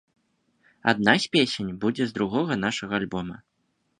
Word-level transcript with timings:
Адна 0.93 1.13
з 1.25 1.29
песень 1.35 1.69
будзе 1.85 2.03
з 2.11 2.15
другога 2.17 2.53
нашага 2.65 2.93
альбома. 3.03 3.35